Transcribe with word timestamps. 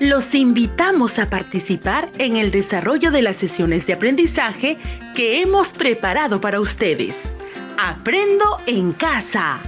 Los 0.00 0.34
invitamos 0.34 1.20
a 1.20 1.30
participar 1.30 2.10
en 2.18 2.36
el 2.36 2.50
desarrollo 2.50 3.12
de 3.12 3.22
las 3.22 3.36
sesiones 3.36 3.86
de 3.86 3.92
aprendizaje 3.92 4.76
que 5.14 5.40
hemos 5.40 5.68
preparado 5.68 6.40
para 6.40 6.60
ustedes. 6.60 7.36
Aprendo 7.78 8.58
en 8.66 8.92
casa. 8.92 9.60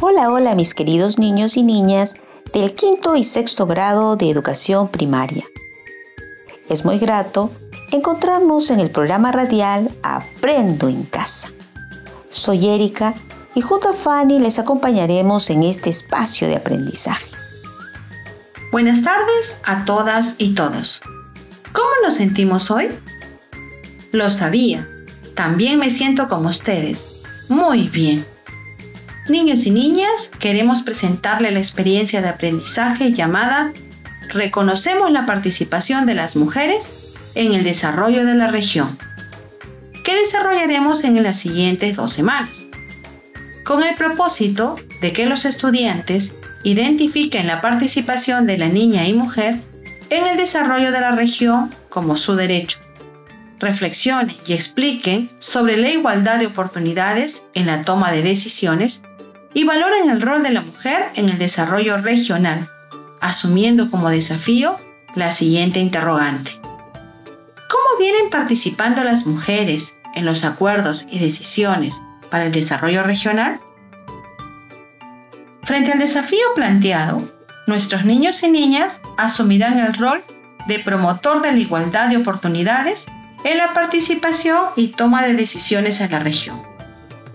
Hola, 0.00 0.30
hola 0.30 0.54
mis 0.54 0.74
queridos 0.74 1.18
niños 1.18 1.56
y 1.56 1.64
niñas 1.64 2.14
del 2.52 2.72
quinto 2.74 3.16
y 3.16 3.24
sexto 3.24 3.66
grado 3.66 4.14
de 4.14 4.30
educación 4.30 4.88
primaria. 4.88 5.44
Es 6.68 6.84
muy 6.84 6.98
grato 6.98 7.50
encontrarnos 7.90 8.70
en 8.70 8.78
el 8.78 8.90
programa 8.90 9.32
radial 9.32 9.90
Aprendo 10.04 10.88
en 10.88 11.02
casa. 11.02 11.50
Soy 12.30 12.68
Erika 12.68 13.14
y 13.54 13.60
junto 13.60 13.90
a 13.90 13.92
Fanny 13.92 14.38
les 14.38 14.58
acompañaremos 14.58 15.50
en 15.50 15.62
este 15.62 15.90
espacio 15.90 16.48
de 16.48 16.56
aprendizaje. 16.56 17.26
Buenas 18.72 19.02
tardes 19.02 19.56
a 19.64 19.84
todas 19.84 20.36
y 20.38 20.54
todos. 20.54 21.00
¿Cómo 21.72 21.88
nos 22.04 22.14
sentimos 22.14 22.70
hoy? 22.70 22.88
Lo 24.12 24.30
sabía. 24.30 24.88
También 25.34 25.78
me 25.78 25.90
siento 25.90 26.28
como 26.28 26.48
ustedes. 26.48 27.22
Muy 27.48 27.88
bien. 27.88 28.24
Niños 29.28 29.66
y 29.66 29.70
niñas, 29.70 30.30
queremos 30.38 30.82
presentarle 30.82 31.50
la 31.50 31.58
experiencia 31.58 32.20
de 32.20 32.28
aprendizaje 32.28 33.12
llamada 33.12 33.72
Reconocemos 34.32 35.10
la 35.10 35.26
participación 35.26 36.06
de 36.06 36.14
las 36.14 36.36
mujeres 36.36 37.14
en 37.34 37.52
el 37.52 37.64
desarrollo 37.64 38.24
de 38.24 38.34
la 38.34 38.46
región, 38.46 38.96
que 40.04 40.14
desarrollaremos 40.14 41.02
en 41.02 41.20
las 41.22 41.38
siguientes 41.38 41.96
dos 41.96 42.12
semanas, 42.12 42.62
con 43.70 43.84
el 43.84 43.94
propósito 43.94 44.74
de 45.00 45.12
que 45.12 45.26
los 45.26 45.44
estudiantes 45.44 46.32
identifiquen 46.64 47.46
la 47.46 47.60
participación 47.60 48.44
de 48.44 48.58
la 48.58 48.66
niña 48.66 49.06
y 49.06 49.12
mujer 49.12 49.60
en 50.10 50.26
el 50.26 50.36
desarrollo 50.36 50.90
de 50.90 51.00
la 51.00 51.12
región 51.12 51.72
como 51.88 52.16
su 52.16 52.34
derecho. 52.34 52.80
Reflexionen 53.60 54.36
y 54.44 54.54
expliquen 54.54 55.30
sobre 55.38 55.76
la 55.76 55.88
igualdad 55.88 56.40
de 56.40 56.46
oportunidades 56.46 57.44
en 57.54 57.66
la 57.66 57.82
toma 57.82 58.10
de 58.10 58.22
decisiones 58.22 59.02
y 59.54 59.62
valoren 59.62 60.10
el 60.10 60.20
rol 60.20 60.42
de 60.42 60.50
la 60.50 60.62
mujer 60.62 61.04
en 61.14 61.28
el 61.28 61.38
desarrollo 61.38 61.96
regional, 61.98 62.68
asumiendo 63.20 63.88
como 63.88 64.10
desafío 64.10 64.78
la 65.14 65.30
siguiente 65.30 65.78
interrogante. 65.78 66.60
¿Cómo 66.60 67.98
vienen 68.00 68.30
participando 68.30 69.04
las 69.04 69.28
mujeres 69.28 69.94
en 70.16 70.24
los 70.24 70.44
acuerdos 70.44 71.06
y 71.08 71.20
decisiones 71.20 72.02
para 72.30 72.46
el 72.46 72.52
desarrollo 72.52 73.02
regional? 73.02 73.60
Frente 75.62 75.92
al 75.92 75.98
desafío 75.98 76.46
planteado, 76.54 77.22
nuestros 77.66 78.04
niños 78.04 78.42
y 78.42 78.50
niñas 78.50 79.00
asumirán 79.16 79.78
el 79.78 79.94
rol 79.94 80.24
de 80.66 80.78
promotor 80.78 81.42
de 81.42 81.52
la 81.52 81.58
igualdad 81.58 82.08
de 82.08 82.16
oportunidades 82.16 83.06
en 83.44 83.58
la 83.58 83.72
participación 83.72 84.66
y 84.76 84.88
toma 84.88 85.26
de 85.26 85.34
decisiones 85.34 86.00
en 86.00 86.10
la 86.10 86.18
región 86.18 86.70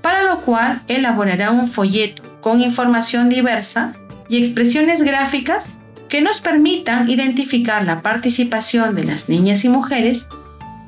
para 0.05 0.21
lo 0.21 0.41
cual 0.41 0.83
elaborará 0.87 1.49
un 1.49 1.67
folleto 1.67 2.21
con 2.39 2.61
información 2.61 3.27
diversa 3.27 3.95
y 4.29 4.37
expresiones 4.37 5.01
gráficas 5.01 5.67
que 6.09 6.21
nos 6.21 6.41
permitan 6.41 7.09
identificar 7.09 7.83
la 7.83 8.03
participación 8.03 8.93
de 8.93 9.03
las 9.03 9.29
niñas 9.29 9.65
y 9.65 9.69
mujeres, 9.69 10.27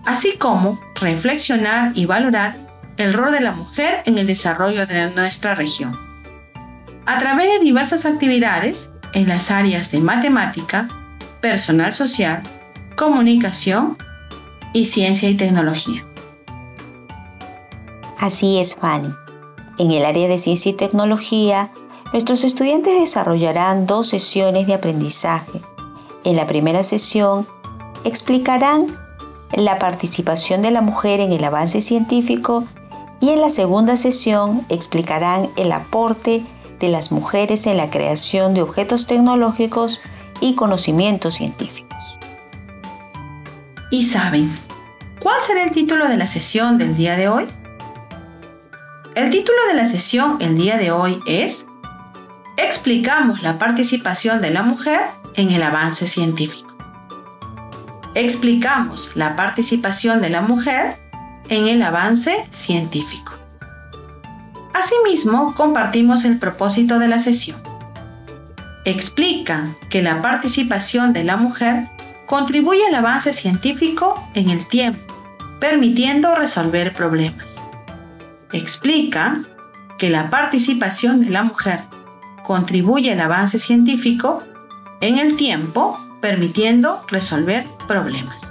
así 0.06 0.34
como 0.34 0.80
reflexionar 1.02 1.94
y 1.96 2.06
valorar 2.06 2.58
el 2.98 3.14
rol 3.14 3.32
de 3.32 3.42
la 3.42 3.52
mujer 3.52 4.02
en 4.06 4.18
el 4.18 4.28
desarrollo 4.28 4.86
de 4.88 5.12
nuestra 5.12 5.56
región. 5.56 5.96
A 7.06 7.20
través 7.20 7.48
de 7.48 7.60
diversas 7.60 8.06
actividades 8.06 8.90
en 9.14 9.28
las 9.28 9.52
áreas 9.52 9.92
de 9.92 10.00
matemática, 10.00 10.88
personal 11.40 11.94
social, 11.94 12.42
comunicación 12.96 13.98
y 14.74 14.86
ciencia 14.86 15.30
y 15.30 15.38
tecnología. 15.38 16.04
Así 18.20 18.60
es, 18.60 18.76
Fanny. 18.76 19.14
En 19.78 19.92
el 19.92 20.04
área 20.04 20.28
de 20.28 20.40
ciencia 20.40 20.72
y 20.72 20.74
tecnología, 20.74 21.70
nuestros 22.12 22.44
estudiantes 22.44 23.00
desarrollarán 23.00 23.86
dos 23.86 24.08
sesiones 24.08 24.66
de 24.66 24.74
aprendizaje. 24.74 25.62
En 26.24 26.36
la 26.36 26.48
primera 26.48 26.82
sesión, 26.82 27.48
explicarán 28.04 28.88
la 29.54 29.78
participación 29.78 30.64
de 30.64 30.72
la 30.72 30.82
mujer 30.82 31.20
en 31.20 31.32
el 31.32 31.44
avance 31.44 31.82
científico 31.82 32.66
y 33.20 33.30
en 33.30 33.42
la 33.42 33.50
segunda 33.50 33.98
sesión 33.98 34.66
explicarán 34.70 35.50
el 35.56 35.72
aporte 35.72 36.46
de 36.80 36.90
las 36.90 37.12
mujeres 37.12 37.66
en 37.68 37.78
la 37.78 37.90
creación 37.90 38.54
de 38.54 38.62
objetos 38.62 39.08
tecnológicos 39.08 40.02
y 40.40 40.56
conocimientos 40.56 41.36
científicos. 41.36 42.20
¿Y 43.90 44.06
saben 44.06 44.52
cuál 45.22 45.42
será 45.42 45.64
el 45.64 45.72
título 45.72 46.08
de 46.08 46.18
la 46.18 46.28
sesión 46.28 46.78
del 46.78 46.96
día 46.96 47.16
de 47.16 47.30
hoy? 47.30 47.48
El 49.16 49.32
título 49.32 49.58
de 49.68 49.74
la 49.74 49.88
sesión 49.88 50.38
el 50.42 50.58
día 50.58 50.78
de 50.78 50.92
hoy 50.92 51.20
es 51.26 51.66
Explicamos 52.58 53.42
la 53.42 53.58
participación 53.58 54.42
de 54.42 54.52
la 54.52 54.62
mujer 54.62 55.00
en 55.36 55.52
el 55.52 55.64
avance 55.64 56.06
científico. 56.06 56.76
Explicamos 58.14 59.16
la 59.16 59.36
participación 59.36 60.22
de 60.22 60.30
la 60.30 60.42
mujer 60.42 61.00
en 61.50 61.68
el 61.68 61.82
avance 61.82 62.48
científico. 62.52 63.34
Asimismo, 64.74 65.56
compartimos 65.56 66.26
el 66.26 66.40
propósito 66.40 67.00
de 67.00 67.08
la 67.08 67.20
sesión. 67.20 67.62
Explica 68.86 69.76
que 69.90 70.02
la 70.02 70.22
participación 70.22 71.14
de 71.14 71.24
la 71.24 71.38
mujer 71.38 71.88
contribuye 72.26 72.86
al 72.88 72.96
avance 72.96 73.34
científico 73.34 74.22
en 74.34 74.50
el 74.50 74.68
tiempo, 74.68 75.14
permitiendo 75.60 76.36
resolver 76.36 76.94
problemas 76.94 77.60
explica 78.54 79.42
que 79.98 80.10
la 80.10 80.30
participación 80.30 81.22
de 81.22 81.30
la 81.32 81.44
mujer 81.44 81.82
contribuye 82.46 83.12
al 83.12 83.20
avance 83.20 83.60
científico 83.60 84.44
en 85.02 85.20
el 85.20 85.36
tiempo, 85.36 86.00
permitiendo 86.22 87.04
resolver 87.10 87.68
problemas. 87.88 88.47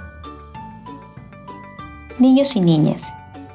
Niños 2.19 2.55
y 2.55 2.61
niñas, 2.61 3.13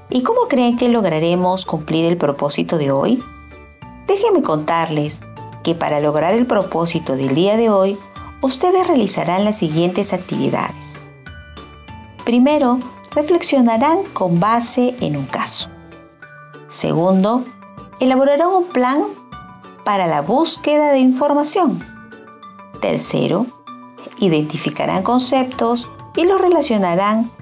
¿y 0.09 0.23
cómo 0.23 0.43
creen 0.49 0.77
que 0.77 0.89
lograremos 0.89 1.67
cumplir 1.67 2.05
el 2.05 2.17
propósito 2.17 2.79
de 2.79 2.93
hoy? 2.93 3.21
Déjenme 4.07 4.43
contarles 4.43 5.21
que 5.65 5.75
para 5.75 6.01
lograr 6.01 6.35
el 6.35 6.47
propósito 6.47 7.17
del 7.17 7.35
día 7.35 7.57
de 7.57 7.71
hoy, 7.71 7.99
ustedes 8.41 8.87
realizarán 8.87 9.45
las 9.45 9.59
siguientes 9.59 10.13
actividades. 10.13 11.01
Primero, 12.25 12.79
reflexionarán 13.11 14.05
con 14.13 14.39
base 14.39 14.95
en 15.01 15.17
un 15.17 15.27
caso. 15.27 15.69
Segundo, 16.69 17.45
elaborarán 17.99 18.49
un 18.49 18.67
plan 18.67 19.03
para 19.83 20.07
la 20.07 20.23
búsqueda 20.23 20.93
de 20.93 21.01
información. 21.01 21.85
Tercero, 22.81 23.47
identificarán 24.19 25.03
conceptos 25.03 25.89
y 26.15 26.25
los 26.25 26.41
relacionarán 26.41 27.33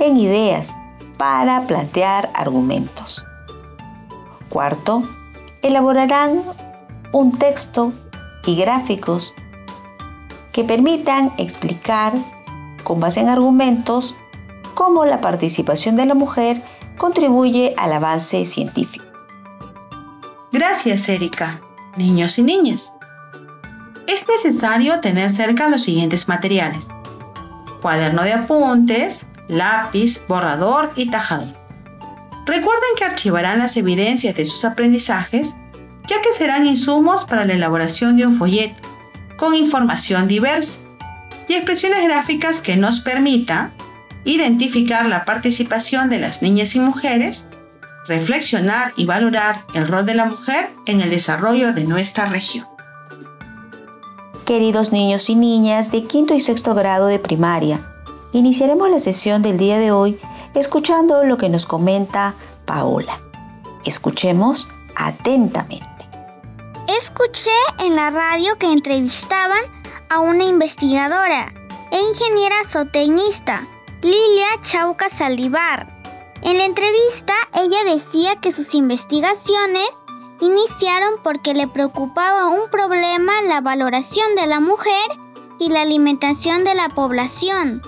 en 0.00 0.16
ideas 0.16 0.76
para 1.16 1.66
plantear 1.66 2.30
argumentos. 2.34 3.24
Cuarto, 4.48 5.08
elaborarán 5.62 6.42
un 7.12 7.32
texto 7.38 7.92
y 8.46 8.56
gráficos 8.56 9.34
que 10.52 10.64
permitan 10.64 11.32
explicar 11.38 12.12
con 12.84 13.00
base 13.00 13.20
en 13.20 13.28
argumentos 13.28 14.14
cómo 14.74 15.04
la 15.04 15.20
participación 15.20 15.96
de 15.96 16.06
la 16.06 16.14
mujer 16.14 16.62
contribuye 16.96 17.74
al 17.76 17.92
avance 17.92 18.44
científico. 18.44 19.04
Gracias, 20.52 21.08
Erika. 21.08 21.60
Niños 21.96 22.38
y 22.38 22.42
niñas. 22.42 22.92
Es 24.06 24.26
necesario 24.26 25.00
tener 25.00 25.30
cerca 25.30 25.68
los 25.68 25.82
siguientes 25.82 26.28
materiales. 26.28 26.88
Cuaderno 27.82 28.22
de 28.22 28.32
apuntes, 28.32 29.24
lápiz, 29.48 30.20
borrador 30.28 30.92
y 30.96 31.10
tajador. 31.10 31.48
Recuerden 32.46 32.90
que 32.96 33.04
archivarán 33.04 33.58
las 33.58 33.76
evidencias 33.76 34.34
de 34.36 34.44
sus 34.44 34.64
aprendizajes, 34.64 35.54
ya 36.06 36.22
que 36.22 36.32
serán 36.32 36.66
insumos 36.66 37.24
para 37.24 37.44
la 37.44 37.54
elaboración 37.54 38.16
de 38.16 38.26
un 38.26 38.36
folleto 38.36 38.82
con 39.36 39.54
información 39.54 40.28
diversa 40.28 40.78
y 41.48 41.54
expresiones 41.54 42.04
gráficas 42.04 42.62
que 42.62 42.76
nos 42.76 43.00
permita 43.00 43.70
identificar 44.24 45.06
la 45.06 45.24
participación 45.24 46.10
de 46.10 46.18
las 46.18 46.42
niñas 46.42 46.74
y 46.74 46.80
mujeres, 46.80 47.44
reflexionar 48.06 48.92
y 48.96 49.06
valorar 49.06 49.64
el 49.74 49.86
rol 49.86 50.06
de 50.06 50.14
la 50.14 50.26
mujer 50.26 50.70
en 50.86 51.00
el 51.00 51.10
desarrollo 51.10 51.72
de 51.72 51.84
nuestra 51.84 52.26
región. 52.26 52.66
Queridos 54.44 54.92
niños 54.92 55.28
y 55.28 55.36
niñas 55.36 55.92
de 55.92 56.04
quinto 56.04 56.34
y 56.34 56.40
sexto 56.40 56.74
grado 56.74 57.06
de 57.06 57.18
primaria, 57.18 57.80
iniciaremos 58.32 58.90
la 58.90 58.98
sesión 58.98 59.42
del 59.42 59.56
día 59.56 59.78
de 59.78 59.90
hoy 59.90 60.18
escuchando 60.54 61.24
lo 61.24 61.36
que 61.36 61.48
nos 61.48 61.66
comenta 61.66 62.34
Paola. 62.66 63.20
Escuchemos 63.84 64.68
atentamente. 64.96 65.86
Escuché 66.96 67.50
en 67.84 67.96
la 67.96 68.10
radio 68.10 68.56
que 68.58 68.72
entrevistaban 68.72 69.62
a 70.08 70.20
una 70.20 70.44
investigadora 70.44 71.52
e 71.90 72.00
ingeniera 72.00 72.56
zootecnista, 72.66 73.66
Lilia 74.02 74.48
Chauca 74.62 75.08
Salivar. 75.08 75.86
En 76.42 76.56
la 76.56 76.64
entrevista 76.64 77.34
ella 77.54 77.84
decía 77.84 78.36
que 78.36 78.52
sus 78.52 78.74
investigaciones 78.74 79.88
iniciaron 80.40 81.14
porque 81.22 81.54
le 81.54 81.66
preocupaba 81.66 82.48
un 82.48 82.70
problema 82.70 83.32
la 83.42 83.60
valoración 83.60 84.34
de 84.36 84.46
la 84.46 84.60
mujer 84.60 85.08
y 85.58 85.68
la 85.70 85.82
alimentación 85.82 86.64
de 86.64 86.74
la 86.74 86.88
población. 86.88 87.82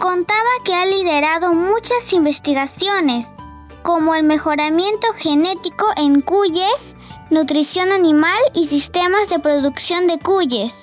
Contaba 0.00 0.48
que 0.64 0.72
ha 0.72 0.86
liderado 0.86 1.52
muchas 1.52 2.14
investigaciones, 2.14 3.34
como 3.82 4.14
el 4.14 4.22
mejoramiento 4.22 5.08
genético 5.14 5.84
en 5.98 6.22
cuyes, 6.22 6.96
nutrición 7.28 7.92
animal 7.92 8.40
y 8.54 8.66
sistemas 8.66 9.28
de 9.28 9.40
producción 9.40 10.06
de 10.06 10.18
cuyes. 10.18 10.80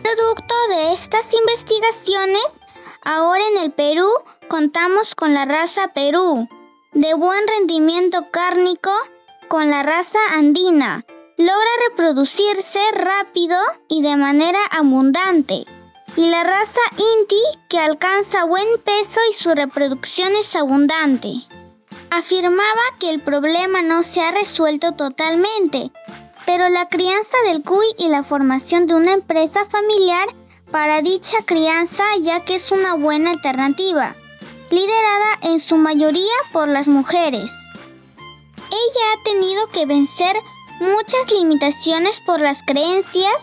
Producto 0.00 0.54
de 0.68 0.92
estas 0.92 1.32
investigaciones, 1.32 2.44
ahora 3.02 3.42
en 3.48 3.64
el 3.64 3.72
Perú 3.72 4.08
contamos 4.48 5.16
con 5.16 5.34
la 5.34 5.44
raza 5.44 5.88
Perú, 5.88 6.48
de 6.92 7.14
buen 7.14 7.40
rendimiento 7.58 8.30
cárnico 8.30 8.92
con 9.48 9.70
la 9.70 9.82
raza 9.82 10.20
andina. 10.34 11.04
Logra 11.36 11.70
reproducirse 11.88 12.78
rápido 12.92 13.58
y 13.88 14.02
de 14.02 14.16
manera 14.16 14.60
abundante. 14.70 15.66
Y 16.16 16.28
la 16.28 16.44
raza 16.44 16.80
Inti 16.96 17.42
que 17.68 17.78
alcanza 17.78 18.44
buen 18.44 18.66
peso 18.84 19.20
y 19.30 19.34
su 19.34 19.52
reproducción 19.54 20.34
es 20.36 20.54
abundante. 20.54 21.32
Afirmaba 22.10 22.82
que 23.00 23.10
el 23.10 23.20
problema 23.20 23.82
no 23.82 24.04
se 24.04 24.20
ha 24.20 24.30
resuelto 24.30 24.92
totalmente, 24.92 25.90
pero 26.46 26.68
la 26.68 26.88
crianza 26.88 27.36
del 27.46 27.62
cuy 27.62 27.86
y 27.98 28.08
la 28.08 28.22
formación 28.22 28.86
de 28.86 28.94
una 28.94 29.12
empresa 29.12 29.64
familiar 29.64 30.28
para 30.70 31.02
dicha 31.02 31.38
crianza 31.44 32.04
ya 32.20 32.44
que 32.44 32.56
es 32.56 32.70
una 32.70 32.94
buena 32.94 33.30
alternativa, 33.30 34.14
liderada 34.70 35.38
en 35.42 35.58
su 35.58 35.76
mayoría 35.76 36.34
por 36.52 36.68
las 36.68 36.86
mujeres. 36.86 37.50
Ella 38.16 39.04
ha 39.12 39.22
tenido 39.24 39.66
que 39.68 39.86
vencer 39.86 40.36
muchas 40.78 41.32
limitaciones 41.32 42.20
por 42.24 42.40
las 42.40 42.62
creencias 42.62 43.34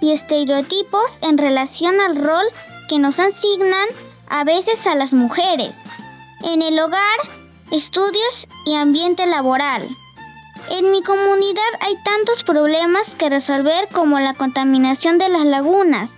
y 0.00 0.12
estereotipos 0.12 1.18
en 1.22 1.38
relación 1.38 2.00
al 2.00 2.16
rol 2.16 2.44
que 2.88 2.98
nos 2.98 3.18
asignan 3.18 3.88
a 4.28 4.44
veces 4.44 4.86
a 4.86 4.94
las 4.94 5.12
mujeres 5.12 5.76
en 6.42 6.62
el 6.62 6.78
hogar, 6.78 7.18
estudios 7.70 8.48
y 8.66 8.74
ambiente 8.74 9.26
laboral. 9.26 9.88
En 10.70 10.90
mi 10.90 11.02
comunidad 11.02 11.72
hay 11.80 11.94
tantos 12.04 12.44
problemas 12.44 13.14
que 13.16 13.28
resolver 13.28 13.88
como 13.92 14.20
la 14.20 14.34
contaminación 14.34 15.18
de 15.18 15.28
las 15.28 15.44
lagunas, 15.44 16.12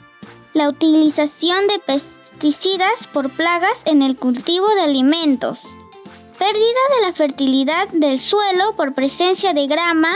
la 0.52 0.68
utilización 0.68 1.66
de 1.68 1.78
pesticidas 1.78 3.06
por 3.12 3.30
plagas 3.30 3.80
en 3.86 4.02
el 4.02 4.16
cultivo 4.16 4.68
de 4.74 4.82
alimentos, 4.82 5.62
pérdida 6.38 6.80
de 6.96 7.06
la 7.06 7.12
fertilidad 7.12 7.88
del 7.88 8.18
suelo 8.18 8.74
por 8.76 8.94
presencia 8.94 9.54
de 9.54 9.66
grama, 9.66 10.12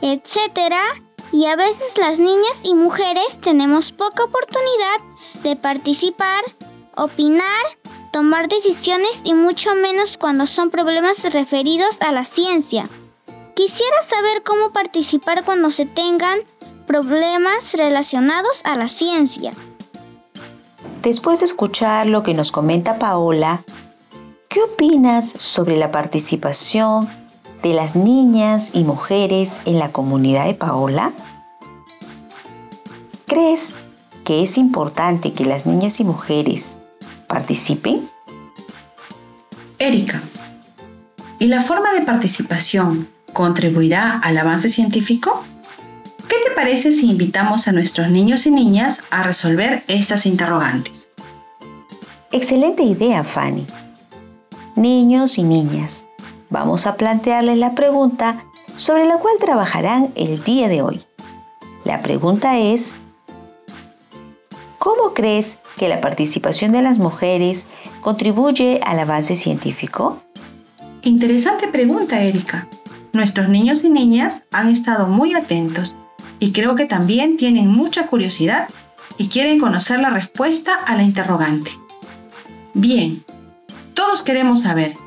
etc. 0.00 0.76
Y 1.32 1.46
a 1.46 1.56
veces 1.56 1.96
las 1.98 2.18
niñas 2.18 2.60
y 2.62 2.74
mujeres 2.74 3.40
tenemos 3.40 3.90
poca 3.92 4.24
oportunidad 4.24 5.42
de 5.42 5.56
participar, 5.56 6.44
opinar, 6.94 7.64
tomar 8.12 8.48
decisiones 8.48 9.20
y 9.24 9.34
mucho 9.34 9.74
menos 9.74 10.18
cuando 10.18 10.46
son 10.46 10.70
problemas 10.70 11.22
referidos 11.32 12.00
a 12.02 12.12
la 12.12 12.24
ciencia. 12.24 12.84
Quisiera 13.54 14.02
saber 14.02 14.42
cómo 14.44 14.72
participar 14.72 15.44
cuando 15.44 15.70
se 15.70 15.86
tengan 15.86 16.38
problemas 16.86 17.72
relacionados 17.72 18.62
a 18.64 18.76
la 18.76 18.88
ciencia. 18.88 19.52
Después 21.02 21.40
de 21.40 21.46
escuchar 21.46 22.06
lo 22.06 22.22
que 22.22 22.34
nos 22.34 22.52
comenta 22.52 22.98
Paola, 22.98 23.64
¿Qué 24.52 24.60
opinas 24.60 25.34
sobre 25.38 25.78
la 25.78 25.90
participación 25.90 27.08
de 27.62 27.74
las 27.74 27.96
niñas 27.96 28.70
y 28.72 28.84
mujeres 28.84 29.60
en 29.64 29.78
la 29.78 29.92
comunidad 29.92 30.46
de 30.46 30.54
Paola? 30.54 31.12
¿Crees 33.26 33.76
que 34.24 34.42
es 34.42 34.58
importante 34.58 35.32
que 35.32 35.44
las 35.44 35.66
niñas 35.66 36.00
y 36.00 36.04
mujeres 36.04 36.76
participen? 37.28 38.08
Erika, 39.78 40.22
¿y 41.38 41.46
la 41.46 41.62
forma 41.62 41.92
de 41.92 42.02
participación 42.02 43.08
contribuirá 43.32 44.18
al 44.18 44.38
avance 44.38 44.68
científico? 44.68 45.42
¿Qué 46.28 46.36
te 46.46 46.54
parece 46.54 46.92
si 46.92 47.10
invitamos 47.10 47.68
a 47.68 47.72
nuestros 47.72 48.10
niños 48.10 48.46
y 48.46 48.50
niñas 48.50 49.00
a 49.10 49.22
resolver 49.22 49.84
estas 49.88 50.26
interrogantes? 50.26 51.08
Excelente 52.30 52.82
idea, 52.82 53.24
Fanny. 53.24 53.66
Niños 54.76 55.36
y 55.36 55.42
niñas, 55.42 56.06
vamos 56.52 56.86
a 56.86 56.96
plantearles 56.96 57.58
la 57.58 57.74
pregunta 57.74 58.44
sobre 58.76 59.06
la 59.06 59.16
cual 59.16 59.34
trabajarán 59.40 60.12
el 60.14 60.44
día 60.44 60.68
de 60.68 60.82
hoy. 60.82 61.00
La 61.84 62.00
pregunta 62.00 62.58
es, 62.58 62.98
¿cómo 64.78 65.14
crees 65.14 65.58
que 65.76 65.88
la 65.88 66.00
participación 66.00 66.70
de 66.72 66.82
las 66.82 66.98
mujeres 66.98 67.66
contribuye 68.02 68.80
al 68.84 69.00
avance 69.00 69.34
científico? 69.34 70.22
Interesante 71.02 71.66
pregunta, 71.66 72.22
Erika. 72.22 72.68
Nuestros 73.12 73.48
niños 73.48 73.82
y 73.82 73.90
niñas 73.90 74.42
han 74.52 74.68
estado 74.68 75.08
muy 75.08 75.34
atentos 75.34 75.96
y 76.38 76.52
creo 76.52 76.76
que 76.76 76.86
también 76.86 77.36
tienen 77.36 77.68
mucha 77.68 78.06
curiosidad 78.06 78.68
y 79.18 79.28
quieren 79.28 79.58
conocer 79.58 80.00
la 80.00 80.10
respuesta 80.10 80.74
a 80.74 80.96
la 80.96 81.02
interrogante. 81.02 81.72
Bien, 82.74 83.24
todos 83.94 84.22
queremos 84.22 84.62
saber. 84.62 85.01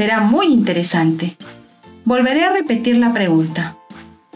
Será 0.00 0.22
muy 0.22 0.46
interesante. 0.46 1.36
Volveré 2.06 2.44
a 2.44 2.52
repetir 2.54 2.96
la 2.96 3.12
pregunta. 3.12 3.76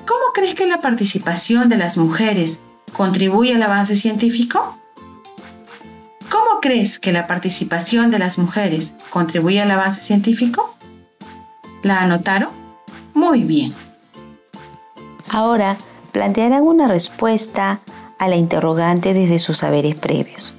¿Cómo 0.06 0.20
crees 0.34 0.54
que 0.54 0.66
la 0.66 0.76
participación 0.76 1.70
de 1.70 1.78
las 1.78 1.96
mujeres 1.96 2.60
contribuye 2.92 3.54
al 3.54 3.62
avance 3.62 3.96
científico? 3.96 4.76
¿Cómo 6.30 6.60
crees 6.60 6.98
que 6.98 7.12
la 7.12 7.26
participación 7.26 8.10
de 8.10 8.18
las 8.18 8.36
mujeres 8.36 8.92
contribuye 9.08 9.58
al 9.58 9.70
avance 9.70 10.02
científico? 10.02 10.74
¿La 11.82 12.02
anotaron? 12.02 12.50
Muy 13.14 13.42
bien. 13.42 13.72
Ahora 15.30 15.78
plantearán 16.12 16.64
una 16.64 16.88
respuesta 16.88 17.80
a 18.18 18.28
la 18.28 18.36
interrogante 18.36 19.14
desde 19.14 19.38
sus 19.38 19.56
saberes 19.56 19.94
previos. 19.94 20.52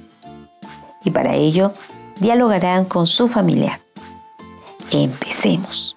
Y 1.04 1.12
para 1.12 1.36
ello 1.36 1.74
dialogarán 2.18 2.86
con 2.86 3.06
su 3.06 3.28
familiar. 3.28 3.85
Empecemos. 4.92 5.96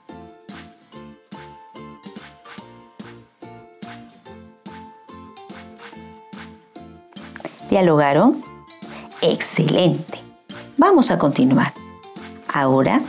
¿Dialogaron? 7.70 8.44
Excelente. 9.22 10.20
Vamos 10.78 11.12
a 11.12 11.20
continuar. 11.20 11.74
Ahora, 12.52 13.00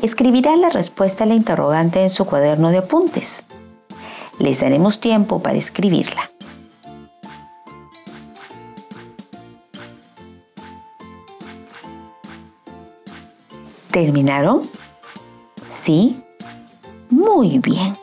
escribirán 0.00 0.62
la 0.62 0.70
respuesta 0.70 1.24
a 1.24 1.26
la 1.26 1.34
interrogante 1.34 2.02
en 2.02 2.10
su 2.10 2.24
cuaderno 2.24 2.70
de 2.70 2.78
apuntes. 2.78 3.44
Les 4.38 4.60
daremos 4.60 4.98
tiempo 4.98 5.42
para 5.42 5.58
escribirla. 5.58 6.30
¿Terminaron? 13.90 14.62
¿Sí? 15.68 16.22
Muy 17.10 17.58
bien. 17.58 17.94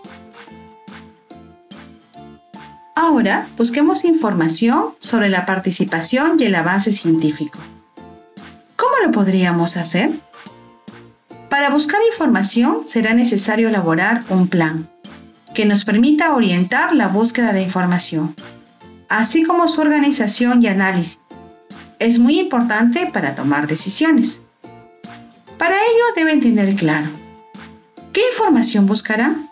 Ahora 2.95 3.47
busquemos 3.57 4.03
información 4.03 4.95
sobre 4.99 5.29
la 5.29 5.45
participación 5.45 6.37
y 6.39 6.43
el 6.43 6.55
avance 6.55 6.91
científico. 6.91 7.57
¿Cómo 8.75 8.93
lo 9.05 9.11
podríamos 9.11 9.77
hacer? 9.77 10.11
Para 11.49 11.69
buscar 11.69 12.01
información 12.11 12.83
será 12.87 13.13
necesario 13.13 13.69
elaborar 13.69 14.23
un 14.29 14.47
plan 14.47 14.89
que 15.53 15.65
nos 15.65 15.85
permita 15.85 16.35
orientar 16.35 16.93
la 16.93 17.07
búsqueda 17.07 17.53
de 17.53 17.61
información, 17.61 18.35
así 19.07 19.43
como 19.43 19.67
su 19.67 19.79
organización 19.79 20.61
y 20.61 20.67
análisis. 20.67 21.19
Es 21.99 22.19
muy 22.19 22.39
importante 22.39 23.09
para 23.13 23.35
tomar 23.35 23.67
decisiones. 23.67 24.41
Para 25.57 25.75
ello 25.75 26.03
deben 26.15 26.41
tener 26.41 26.75
claro 26.75 27.09
qué 28.13 28.21
información 28.31 28.85
buscarán, 28.85 29.49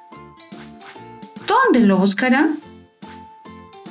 dónde 1.48 1.86
lo 1.86 1.98
buscarán, 1.98 2.60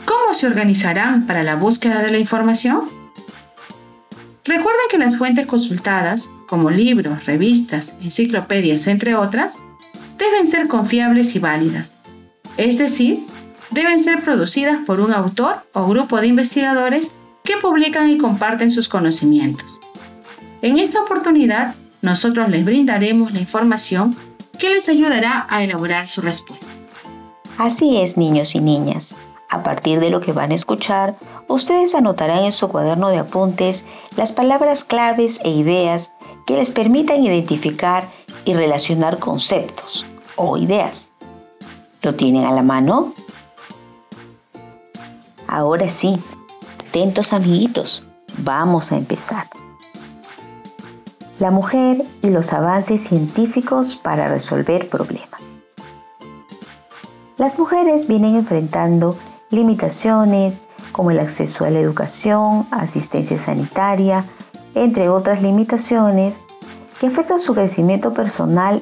cómo 0.04 0.33
se 0.33 0.47
organizarán 0.47 1.26
para 1.26 1.42
la 1.42 1.56
búsqueda 1.56 2.02
de 2.02 2.12
la 2.12 2.18
información. 2.18 2.83
Recuerden 4.44 4.87
que 4.90 4.99
las 4.99 5.16
fuentes 5.16 5.47
consultadas, 5.47 6.28
como 6.47 6.71
libros, 6.71 7.25
revistas, 7.26 7.92
enciclopedias, 8.00 8.87
entre 8.87 9.16
otras, 9.16 9.56
deben 10.18 10.47
ser 10.47 10.68
confiables 10.68 11.35
y 11.35 11.40
válidas, 11.40 11.90
es 12.56 12.78
decir, 12.78 13.26
deben 13.71 13.99
ser 13.99 14.23
producidas 14.23 14.78
por 14.87 15.00
un 15.00 15.12
autor 15.12 15.64
o 15.73 15.88
grupo 15.88 16.21
de 16.21 16.28
investigadores 16.28 17.11
que 17.42 17.56
publican 17.56 18.09
y 18.11 18.18
comparten 18.18 18.71
sus 18.71 18.88
conocimientos. 18.88 19.80
En 20.62 20.78
esta 20.78 21.00
oportunidad, 21.00 21.75
nosotros 22.04 22.50
les 22.50 22.66
brindaremos 22.66 23.32
la 23.32 23.40
información 23.40 24.14
que 24.58 24.68
les 24.68 24.90
ayudará 24.90 25.46
a 25.49 25.64
elaborar 25.64 26.06
su 26.06 26.20
respuesta. 26.20 26.66
Así 27.56 27.96
es, 27.96 28.18
niños 28.18 28.54
y 28.54 28.61
niñas. 28.61 29.14
A 29.49 29.62
partir 29.62 30.00
de 30.00 30.11
lo 30.11 30.20
que 30.20 30.32
van 30.32 30.52
a 30.52 30.54
escuchar, 30.54 31.16
ustedes 31.49 31.94
anotarán 31.94 32.44
en 32.44 32.52
su 32.52 32.68
cuaderno 32.68 33.08
de 33.08 33.20
apuntes 33.20 33.87
las 34.18 34.32
palabras 34.32 34.84
claves 34.84 35.40
e 35.44 35.50
ideas 35.50 36.11
que 36.46 36.56
les 36.56 36.73
permitan 36.73 37.23
identificar 37.23 38.06
y 38.44 38.52
relacionar 38.52 39.18
conceptos 39.18 40.04
o 40.37 40.58
ideas. 40.58 41.11
¿Lo 42.02 42.14
tienen 42.14 42.44
a 42.44 42.52
la 42.52 42.62
mano? 42.62 43.14
Ahora 45.49 45.88
sí, 45.88 46.18
atentos 46.87 47.32
amiguitos, 47.32 48.06
vamos 48.37 48.92
a 48.92 48.99
empezar. 48.99 49.49
La 51.38 51.50
mujer 51.50 52.07
y 52.23 52.31
los 52.31 52.53
avances 52.53 53.03
científicos 53.03 53.97
para 53.97 54.29
resolver 54.29 54.88
problemas. 54.88 55.59
Las 57.37 57.59
mujeres 57.59 58.07
vienen 58.07 58.37
enfrentando 58.37 59.17
limitaciones 59.50 60.62
como 60.93 61.11
el 61.11 61.19
acceso 61.19 61.64
a 61.64 61.71
la 61.71 61.81
educación, 61.81 62.69
asistencia 62.71 63.37
sanitaria, 63.37 64.25
entre 64.76 65.09
otras 65.09 65.43
limitaciones 65.43 66.45
que 67.00 67.09
afectan 67.09 67.41
su 67.41 67.53
crecimiento 67.55 68.14
personal 68.14 68.81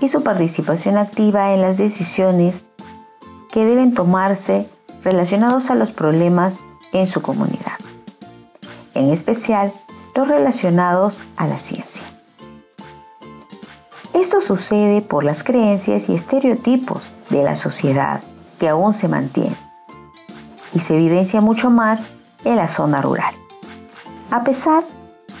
y 0.00 0.08
su 0.08 0.22
participación 0.22 0.96
activa 0.96 1.52
en 1.52 1.60
las 1.60 1.76
decisiones 1.76 2.64
que 3.50 3.66
deben 3.66 3.92
tomarse 3.92 4.68
relacionados 5.04 5.70
a 5.70 5.74
los 5.74 5.92
problemas 5.92 6.58
en 6.92 7.06
su 7.06 7.20
comunidad, 7.20 7.76
en 8.94 9.10
especial 9.10 9.72
relacionados 10.14 11.20
a 11.36 11.46
la 11.46 11.58
ciencia. 11.58 12.06
Esto 14.14 14.40
sucede 14.40 15.00
por 15.02 15.24
las 15.24 15.44
creencias 15.44 16.08
y 16.08 16.14
estereotipos 16.14 17.12
de 17.30 17.42
la 17.42 17.54
sociedad 17.54 18.22
que 18.58 18.68
aún 18.68 18.92
se 18.92 19.08
mantienen 19.08 19.56
y 20.72 20.80
se 20.80 20.94
evidencia 20.94 21.40
mucho 21.40 21.70
más 21.70 22.10
en 22.44 22.56
la 22.56 22.68
zona 22.68 23.00
rural. 23.00 23.34
A 24.30 24.44
pesar 24.44 24.84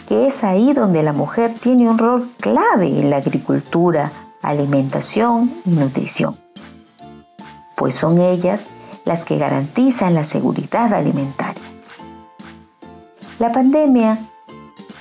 que 0.08 0.26
es 0.26 0.44
ahí 0.44 0.72
donde 0.72 1.02
la 1.02 1.12
mujer 1.12 1.54
tiene 1.54 1.88
un 1.88 1.98
rol 1.98 2.30
clave 2.38 2.86
en 2.86 3.10
la 3.10 3.16
agricultura, 3.16 4.12
alimentación 4.42 5.60
y 5.66 5.70
nutrición, 5.70 6.38
pues 7.76 7.94
son 7.94 8.18
ellas 8.18 8.70
las 9.04 9.24
que 9.24 9.38
garantizan 9.38 10.14
la 10.14 10.24
seguridad 10.24 10.92
alimentaria. 10.94 11.62
La 13.38 13.52
pandemia 13.52 14.18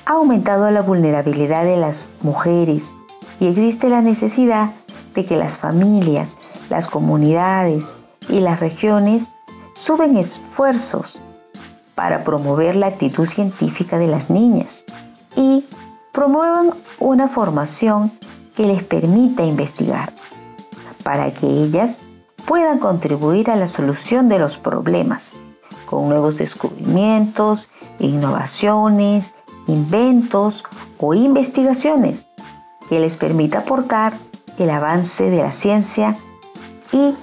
ha 0.07 0.13
aumentado 0.13 0.71
la 0.71 0.81
vulnerabilidad 0.81 1.65
de 1.65 1.75
las 1.75 2.09
mujeres 2.21 2.93
y 3.41 3.47
existe 3.47 3.89
la 3.89 4.01
necesidad 4.01 4.71
de 5.13 5.25
que 5.25 5.35
las 5.35 5.57
familias, 5.57 6.37
las 6.69 6.87
comunidades 6.87 7.97
y 8.29 8.39
las 8.39 8.61
regiones 8.61 9.31
suben 9.73 10.15
esfuerzos 10.15 11.19
para 11.93 12.23
promover 12.23 12.77
la 12.77 12.87
actitud 12.87 13.25
científica 13.25 13.97
de 13.97 14.07
las 14.07 14.29
niñas 14.29 14.85
y 15.35 15.65
promuevan 16.13 16.73
una 16.99 17.27
formación 17.27 18.13
que 18.55 18.65
les 18.65 18.83
permita 18.83 19.43
investigar, 19.43 20.13
para 21.03 21.33
que 21.33 21.47
ellas 21.47 21.99
puedan 22.45 22.79
contribuir 22.79 23.51
a 23.51 23.57
la 23.57 23.67
solución 23.67 24.29
de 24.29 24.39
los 24.39 24.57
problemas, 24.57 25.33
con 25.85 26.07
nuevos 26.07 26.37
descubrimientos, 26.37 27.67
innovaciones, 27.99 29.35
inventos 29.67 30.63
o 30.97 31.13
investigaciones 31.13 32.25
que 32.89 32.99
les 32.99 33.17
permita 33.17 33.59
aportar 33.59 34.17
el 34.57 34.69
avance 34.69 35.29
de 35.29 35.37
la 35.37 35.51
ciencia 35.51 36.17
y 36.91 37.13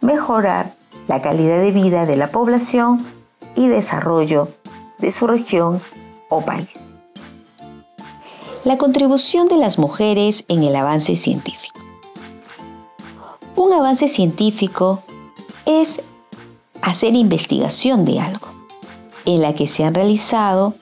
mejorar 0.00 0.74
la 1.08 1.22
calidad 1.22 1.60
de 1.60 1.72
vida 1.72 2.06
de 2.06 2.16
la 2.16 2.30
población 2.30 3.04
y 3.54 3.68
desarrollo 3.68 4.48
de 4.98 5.10
su 5.10 5.26
región 5.26 5.80
o 6.28 6.40
país 6.44 6.94
la 8.64 8.78
contribución 8.78 9.48
de 9.48 9.58
las 9.58 9.78
mujeres 9.78 10.46
en 10.48 10.62
el 10.62 10.74
avance 10.74 11.16
científico. 11.16 11.80
Un 13.56 13.72
avance 13.72 14.08
científico 14.08 15.02
es 15.66 16.00
hacer 16.80 17.14
investigación 17.14 18.04
de 18.06 18.20
algo, 18.20 18.48
en 19.26 19.42
la 19.42 19.54
que 19.54 19.68
se 19.68 19.84
han 19.84 19.94
realizado 19.94 20.74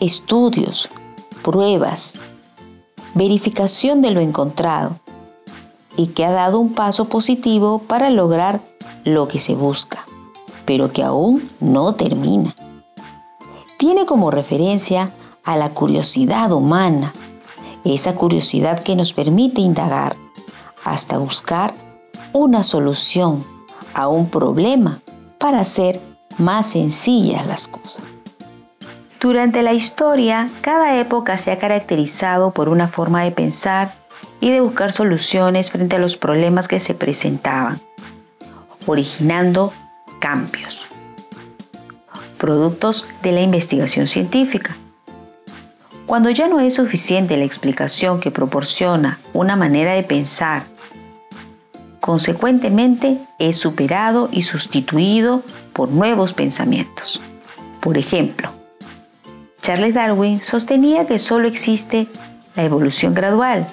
estudios, 0.00 0.88
pruebas, 1.42 2.18
verificación 3.14 4.02
de 4.02 4.10
lo 4.10 4.20
encontrado 4.20 4.98
y 5.96 6.08
que 6.08 6.24
ha 6.24 6.30
dado 6.30 6.60
un 6.60 6.72
paso 6.74 7.06
positivo 7.06 7.78
para 7.78 8.10
lograr 8.10 8.60
lo 9.04 9.28
que 9.28 9.38
se 9.38 9.54
busca, 9.54 10.04
pero 10.66 10.92
que 10.92 11.02
aún 11.02 11.50
no 11.60 11.94
termina. 11.94 12.54
Tiene 13.78 14.04
como 14.04 14.30
referencia 14.30 15.10
a 15.44 15.56
la 15.56 15.70
curiosidad 15.70 16.52
humana, 16.52 17.14
esa 17.84 18.14
curiosidad 18.14 18.80
que 18.80 18.96
nos 18.96 19.14
permite 19.14 19.60
indagar 19.60 20.16
hasta 20.84 21.18
buscar 21.18 21.74
una 22.32 22.62
solución 22.62 23.44
a 23.94 24.08
un 24.08 24.28
problema 24.28 25.00
para 25.38 25.60
hacer 25.60 26.02
más 26.38 26.66
sencillas 26.66 27.46
las 27.46 27.68
cosas. 27.68 28.15
Durante 29.20 29.62
la 29.62 29.72
historia, 29.72 30.48
cada 30.60 30.98
época 30.98 31.38
se 31.38 31.50
ha 31.50 31.58
caracterizado 31.58 32.50
por 32.50 32.68
una 32.68 32.86
forma 32.86 33.22
de 33.22 33.30
pensar 33.30 33.94
y 34.40 34.50
de 34.50 34.60
buscar 34.60 34.92
soluciones 34.92 35.70
frente 35.70 35.96
a 35.96 35.98
los 35.98 36.16
problemas 36.16 36.68
que 36.68 36.80
se 36.80 36.94
presentaban, 36.94 37.80
originando 38.86 39.72
cambios, 40.20 40.86
productos 42.36 43.08
de 43.22 43.32
la 43.32 43.40
investigación 43.40 44.06
científica. 44.06 44.76
Cuando 46.04 46.30
ya 46.30 46.46
no 46.46 46.60
es 46.60 46.74
suficiente 46.74 47.36
la 47.36 47.46
explicación 47.46 48.20
que 48.20 48.30
proporciona 48.30 49.18
una 49.32 49.56
manera 49.56 49.94
de 49.94 50.02
pensar, 50.02 50.64
consecuentemente 52.00 53.18
es 53.38 53.56
superado 53.56 54.28
y 54.30 54.42
sustituido 54.42 55.42
por 55.72 55.90
nuevos 55.90 56.34
pensamientos. 56.34 57.20
Por 57.80 57.98
ejemplo, 57.98 58.50
Charles 59.66 59.94
Darwin 59.94 60.38
sostenía 60.38 61.08
que 61.08 61.18
solo 61.18 61.48
existe 61.48 62.06
la 62.54 62.62
evolución 62.62 63.14
gradual, 63.14 63.66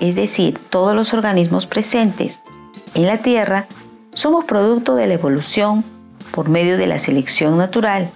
es 0.00 0.16
decir, 0.16 0.58
todos 0.68 0.96
los 0.96 1.14
organismos 1.14 1.68
presentes 1.68 2.40
en 2.96 3.06
la 3.06 3.18
Tierra 3.18 3.68
somos 4.14 4.46
producto 4.46 4.96
de 4.96 5.06
la 5.06 5.14
evolución 5.14 5.84
por 6.32 6.48
medio 6.48 6.76
de 6.76 6.88
la 6.88 6.98
selección 6.98 7.56
natural, 7.56 8.10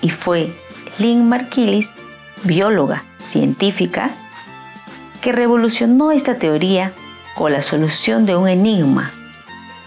y 0.00 0.10
fue 0.10 0.54
Lynn 0.98 1.28
Margulis 1.28 1.90
bióloga 2.44 3.02
científica, 3.18 4.12
que 5.22 5.32
revolucionó 5.32 6.12
esta 6.12 6.38
teoría 6.38 6.92
con 7.34 7.52
la 7.52 7.62
solución 7.62 8.26
de 8.26 8.36
un 8.36 8.46
enigma, 8.46 9.10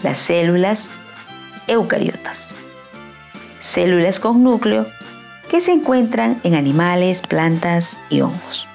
las 0.02 0.18
células 0.18 0.90
eucariotas. 1.66 2.52
Células 3.62 4.20
con 4.20 4.42
núcleo 4.42 4.86
que 5.48 5.60
se 5.60 5.72
encuentran 5.72 6.40
en 6.44 6.54
animales, 6.54 7.22
plantas 7.22 7.98
y 8.10 8.20
hongos. 8.20 8.66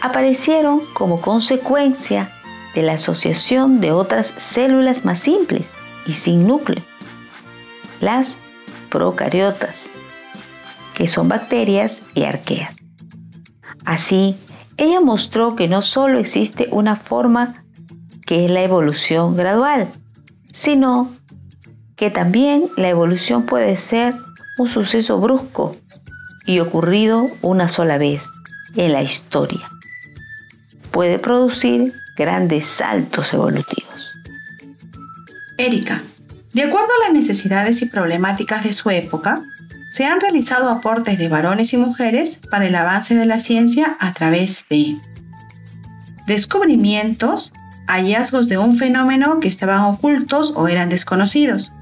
Aparecieron 0.00 0.80
como 0.92 1.20
consecuencia 1.20 2.30
de 2.74 2.82
la 2.82 2.94
asociación 2.94 3.80
de 3.80 3.92
otras 3.92 4.34
células 4.36 5.04
más 5.04 5.20
simples 5.20 5.72
y 6.06 6.14
sin 6.14 6.46
núcleo, 6.46 6.82
las 8.00 8.38
procariotas, 8.88 9.88
que 10.94 11.08
son 11.08 11.28
bacterias 11.28 12.02
y 12.14 12.24
arqueas. 12.24 12.76
Así, 13.84 14.36
ella 14.76 15.00
mostró 15.00 15.56
que 15.56 15.68
no 15.68 15.82
solo 15.82 16.18
existe 16.18 16.68
una 16.70 16.96
forma 16.96 17.64
que 18.26 18.44
es 18.44 18.50
la 18.50 18.62
evolución 18.62 19.36
gradual, 19.36 19.88
sino 20.52 21.10
que 21.96 22.10
también 22.10 22.66
la 22.76 22.88
evolución 22.88 23.44
puede 23.46 23.76
ser 23.76 24.14
un 24.58 24.68
suceso 24.68 25.18
brusco 25.18 25.76
y 26.46 26.60
ocurrido 26.60 27.30
una 27.42 27.68
sola 27.68 27.98
vez 27.98 28.28
en 28.74 28.92
la 28.92 29.02
historia. 29.02 29.68
Puede 30.90 31.18
producir 31.18 31.94
grandes 32.16 32.66
saltos 32.66 33.32
evolutivos. 33.32 34.12
Erika, 35.56 36.02
de 36.52 36.62
acuerdo 36.62 36.88
a 36.88 37.06
las 37.06 37.12
necesidades 37.12 37.82
y 37.82 37.86
problemáticas 37.86 38.64
de 38.64 38.72
su 38.72 38.90
época, 38.90 39.42
se 39.92 40.04
han 40.04 40.20
realizado 40.20 40.70
aportes 40.70 41.18
de 41.18 41.28
varones 41.28 41.72
y 41.72 41.76
mujeres 41.76 42.38
para 42.50 42.66
el 42.66 42.74
avance 42.74 43.14
de 43.14 43.26
la 43.26 43.40
ciencia 43.40 43.96
a 44.00 44.12
través 44.12 44.64
de 44.68 44.96
descubrimientos, 46.26 47.52
hallazgos 47.86 48.48
de 48.48 48.58
un 48.58 48.76
fenómeno 48.76 49.40
que 49.40 49.48
estaban 49.48 49.80
ocultos 49.80 50.52
o 50.54 50.68
eran 50.68 50.90
desconocidos, 50.90 51.72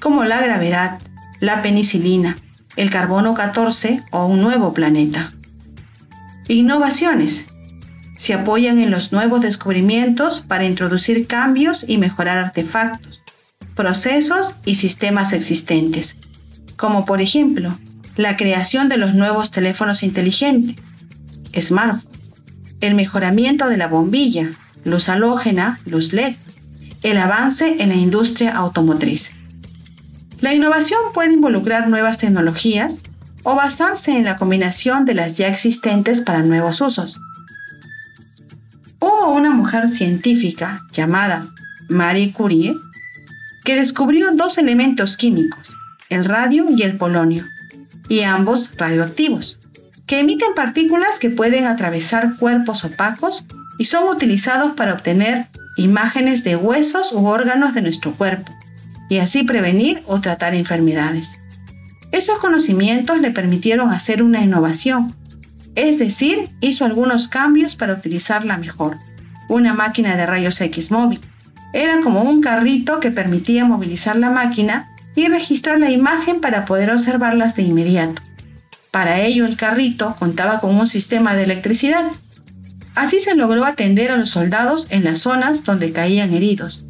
como 0.00 0.24
la 0.24 0.40
gravedad, 0.40 0.98
la 1.40 1.62
penicilina, 1.62 2.36
el 2.76 2.90
carbono 2.90 3.34
14 3.34 4.02
o 4.10 4.26
un 4.26 4.40
nuevo 4.40 4.72
planeta. 4.72 5.32
Innovaciones. 6.48 7.48
Se 8.16 8.34
apoyan 8.34 8.78
en 8.78 8.90
los 8.90 9.12
nuevos 9.12 9.40
descubrimientos 9.40 10.40
para 10.40 10.64
introducir 10.64 11.26
cambios 11.26 11.84
y 11.86 11.98
mejorar 11.98 12.38
artefactos, 12.38 13.22
procesos 13.74 14.54
y 14.64 14.76
sistemas 14.76 15.32
existentes, 15.32 16.16
como 16.76 17.04
por 17.04 17.20
ejemplo 17.20 17.76
la 18.16 18.36
creación 18.36 18.88
de 18.88 18.96
los 18.96 19.14
nuevos 19.14 19.50
teléfonos 19.50 20.02
inteligentes, 20.02 20.76
smartphones, 21.58 22.14
el 22.80 22.94
mejoramiento 22.94 23.68
de 23.68 23.76
la 23.76 23.88
bombilla, 23.88 24.50
luz 24.84 25.08
halógena, 25.08 25.80
luz 25.86 26.12
LED, 26.12 26.36
el 27.02 27.18
avance 27.18 27.76
en 27.78 27.88
la 27.88 27.96
industria 27.96 28.54
automotriz. 28.56 29.32
La 30.44 30.52
innovación 30.52 31.00
puede 31.14 31.32
involucrar 31.32 31.88
nuevas 31.88 32.18
tecnologías 32.18 32.98
o 33.44 33.54
basarse 33.54 34.10
en 34.10 34.24
la 34.24 34.36
combinación 34.36 35.06
de 35.06 35.14
las 35.14 35.38
ya 35.38 35.48
existentes 35.48 36.20
para 36.20 36.42
nuevos 36.42 36.82
usos. 36.82 37.18
Hubo 39.00 39.32
una 39.32 39.48
mujer 39.48 39.88
científica 39.88 40.82
llamada 40.92 41.46
Marie 41.88 42.34
Curie 42.34 42.74
que 43.64 43.74
descubrió 43.74 44.32
dos 44.36 44.58
elementos 44.58 45.16
químicos, 45.16 45.78
el 46.10 46.26
radio 46.26 46.66
y 46.68 46.82
el 46.82 46.98
polonio, 46.98 47.46
y 48.10 48.20
ambos 48.20 48.70
radioactivos, 48.76 49.58
que 50.06 50.18
emiten 50.18 50.54
partículas 50.54 51.20
que 51.20 51.30
pueden 51.30 51.64
atravesar 51.64 52.36
cuerpos 52.36 52.84
opacos 52.84 53.46
y 53.78 53.86
son 53.86 54.10
utilizados 54.14 54.76
para 54.76 54.92
obtener 54.92 55.46
imágenes 55.78 56.44
de 56.44 56.56
huesos 56.56 57.12
u 57.14 57.24
órganos 57.24 57.72
de 57.72 57.80
nuestro 57.80 58.12
cuerpo 58.12 58.52
y 59.08 59.18
así 59.18 59.42
prevenir 59.44 60.02
o 60.06 60.20
tratar 60.20 60.54
enfermedades. 60.54 61.32
Esos 62.12 62.38
conocimientos 62.38 63.20
le 63.20 63.30
permitieron 63.30 63.90
hacer 63.90 64.22
una 64.22 64.42
innovación, 64.42 65.14
es 65.74 65.98
decir, 65.98 66.50
hizo 66.60 66.84
algunos 66.84 67.28
cambios 67.28 67.74
para 67.74 67.94
utilizarla 67.94 68.56
mejor. 68.56 68.98
Una 69.48 69.74
máquina 69.74 70.16
de 70.16 70.24
rayos 70.24 70.60
X 70.60 70.90
móvil. 70.90 71.20
Era 71.72 72.00
como 72.00 72.22
un 72.22 72.40
carrito 72.40 73.00
que 73.00 73.10
permitía 73.10 73.64
movilizar 73.64 74.16
la 74.16 74.30
máquina 74.30 74.88
y 75.16 75.26
registrar 75.28 75.78
la 75.80 75.90
imagen 75.90 76.40
para 76.40 76.64
poder 76.64 76.90
observarlas 76.90 77.56
de 77.56 77.62
inmediato. 77.62 78.22
Para 78.92 79.20
ello 79.20 79.44
el 79.44 79.56
carrito 79.56 80.14
contaba 80.18 80.60
con 80.60 80.76
un 80.76 80.86
sistema 80.86 81.34
de 81.34 81.42
electricidad 81.42 82.06
Así 82.94 83.18
se 83.18 83.34
logró 83.34 83.64
atender 83.64 84.12
a 84.12 84.16
los 84.16 84.30
soldados 84.30 84.86
en 84.90 85.04
las 85.04 85.18
zonas 85.18 85.64
donde 85.64 85.92
caían 85.92 86.32
heridos 86.32 86.84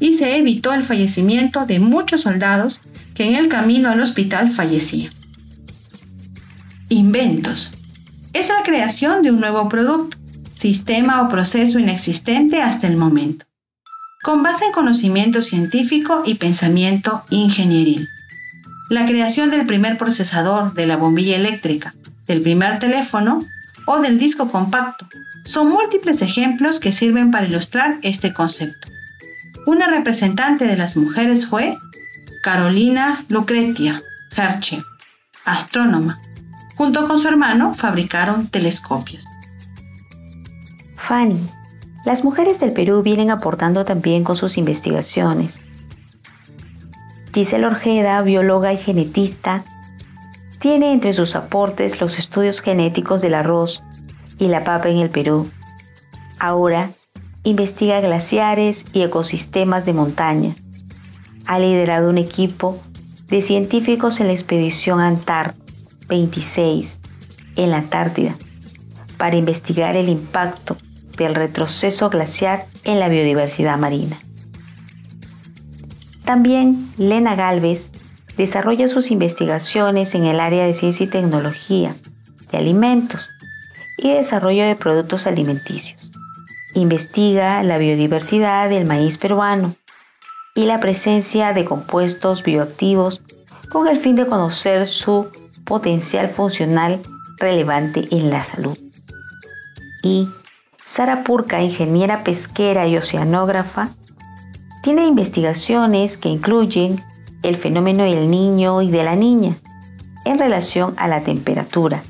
y 0.00 0.12
se 0.12 0.36
evitó 0.36 0.72
el 0.72 0.84
fallecimiento 0.84 1.66
de 1.66 1.80
muchos 1.80 2.22
soldados 2.22 2.80
que 3.14 3.24
en 3.24 3.34
el 3.34 3.48
camino 3.48 3.90
al 3.90 4.00
hospital 4.00 4.50
fallecían. 4.50 5.12
Inventos. 6.88 7.72
Es 8.32 8.48
la 8.48 8.62
creación 8.62 9.22
de 9.22 9.30
un 9.30 9.40
nuevo 9.40 9.68
producto, 9.68 10.16
sistema 10.56 11.22
o 11.22 11.28
proceso 11.28 11.78
inexistente 11.78 12.62
hasta 12.62 12.86
el 12.86 12.96
momento, 12.96 13.46
con 14.22 14.42
base 14.42 14.66
en 14.66 14.72
conocimiento 14.72 15.42
científico 15.42 16.22
y 16.24 16.34
pensamiento 16.34 17.24
ingenieril. 17.30 18.08
La 18.90 19.06
creación 19.06 19.50
del 19.50 19.66
primer 19.66 19.98
procesador 19.98 20.74
de 20.74 20.86
la 20.86 20.96
bombilla 20.96 21.36
eléctrica, 21.36 21.94
del 22.26 22.40
primer 22.40 22.78
teléfono 22.78 23.44
o 23.86 24.00
del 24.00 24.18
disco 24.18 24.50
compacto, 24.50 25.06
son 25.44 25.70
múltiples 25.70 26.22
ejemplos 26.22 26.80
que 26.80 26.92
sirven 26.92 27.30
para 27.30 27.46
ilustrar 27.46 27.98
este 28.02 28.32
concepto. 28.32 28.88
Una 29.68 29.86
representante 29.86 30.66
de 30.66 30.78
las 30.78 30.96
mujeres 30.96 31.46
fue 31.46 31.76
Carolina 32.42 33.26
Lucretia 33.28 34.00
Herschel, 34.34 34.82
astrónoma. 35.44 36.18
Junto 36.78 37.06
con 37.06 37.18
su 37.18 37.28
hermano 37.28 37.74
fabricaron 37.74 38.48
telescopios. 38.48 39.26
Fanny, 40.96 41.46
las 42.06 42.24
mujeres 42.24 42.60
del 42.60 42.72
Perú 42.72 43.02
vienen 43.02 43.30
aportando 43.30 43.84
también 43.84 44.24
con 44.24 44.36
sus 44.36 44.56
investigaciones. 44.56 45.60
Giselle 47.34 47.66
Orjeda, 47.66 48.22
bióloga 48.22 48.72
y 48.72 48.78
genetista, 48.78 49.64
tiene 50.60 50.92
entre 50.92 51.12
sus 51.12 51.36
aportes 51.36 52.00
los 52.00 52.18
estudios 52.18 52.62
genéticos 52.62 53.20
del 53.20 53.34
arroz, 53.34 53.82
y 54.38 54.46
la 54.46 54.64
papa 54.64 54.88
en 54.88 54.96
el 54.96 55.10
Perú. 55.10 55.50
Ahora 56.38 56.92
investiga 57.44 58.00
glaciares 58.00 58.84
y 58.92 59.02
ecosistemas 59.02 59.84
de 59.86 59.94
montaña. 59.94 60.54
Ha 61.46 61.58
liderado 61.58 62.10
un 62.10 62.18
equipo 62.18 62.78
de 63.28 63.42
científicos 63.42 64.20
en 64.20 64.26
la 64.26 64.32
expedición 64.32 65.00
Antar 65.00 65.54
26 66.08 67.00
en 67.56 67.70
la 67.70 67.78
Antártida 67.78 68.36
para 69.16 69.36
investigar 69.36 69.96
el 69.96 70.08
impacto 70.08 70.76
del 71.16 71.34
retroceso 71.34 72.08
glaciar 72.10 72.66
en 72.84 73.00
la 73.00 73.08
biodiversidad 73.08 73.76
marina. 73.76 74.16
También 76.24 76.90
Lena 76.96 77.34
Galvez 77.34 77.90
desarrolla 78.36 78.86
sus 78.86 79.10
investigaciones 79.10 80.14
en 80.14 80.24
el 80.24 80.40
área 80.40 80.64
de 80.64 80.74
ciencia 80.74 81.04
y 81.04 81.08
tecnología 81.08 81.96
de 82.50 82.58
alimentos 82.58 83.28
y 83.98 84.10
desarrollo 84.12 84.64
de 84.64 84.76
productos 84.76 85.26
alimenticios. 85.26 86.12
Investiga 86.78 87.60
la 87.64 87.76
biodiversidad 87.76 88.70
del 88.70 88.86
maíz 88.86 89.18
peruano 89.18 89.74
y 90.54 90.64
la 90.66 90.78
presencia 90.78 91.52
de 91.52 91.64
compuestos 91.64 92.44
bioactivos 92.44 93.20
con 93.68 93.88
el 93.88 93.96
fin 93.96 94.14
de 94.14 94.26
conocer 94.26 94.86
su 94.86 95.26
potencial 95.64 96.28
funcional 96.28 97.00
relevante 97.38 98.06
en 98.12 98.30
la 98.30 98.44
salud. 98.44 98.78
Y 100.04 100.28
Sara 100.84 101.24
Purca, 101.24 101.60
ingeniera 101.60 102.22
pesquera 102.22 102.86
y 102.86 102.96
oceanógrafa, 102.96 103.90
tiene 104.84 105.04
investigaciones 105.04 106.16
que 106.16 106.28
incluyen 106.28 107.04
el 107.42 107.56
fenómeno 107.56 108.04
del 108.04 108.30
niño 108.30 108.82
y 108.82 108.90
de 108.92 109.02
la 109.02 109.16
niña 109.16 109.56
en 110.24 110.38
relación 110.38 110.94
a 110.96 111.08
la 111.08 111.22
temperatura, 111.22 112.04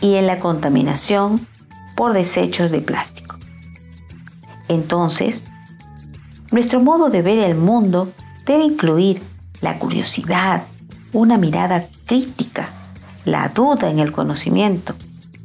y 0.00 0.16
en 0.16 0.26
la 0.26 0.40
contaminación 0.40 1.46
por 1.98 2.12
desechos 2.12 2.70
de 2.70 2.80
plástico. 2.80 3.17
Entonces, 4.68 5.44
nuestro 6.50 6.80
modo 6.80 7.10
de 7.10 7.22
ver 7.22 7.38
el 7.38 7.56
mundo 7.56 8.12
debe 8.46 8.64
incluir 8.64 9.22
la 9.60 9.78
curiosidad, 9.78 10.64
una 11.12 11.36
mirada 11.36 11.86
crítica, 12.06 12.70
la 13.24 13.48
duda 13.48 13.90
en 13.90 13.98
el 13.98 14.12
conocimiento. 14.12 14.94